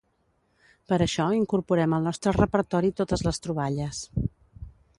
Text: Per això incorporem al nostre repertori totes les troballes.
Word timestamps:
Per 0.91 0.97
això 1.05 1.27
incorporem 1.39 1.93
al 1.97 2.07
nostre 2.11 2.33
repertori 2.39 2.91
totes 3.03 3.25
les 3.29 3.41
troballes. 3.47 4.05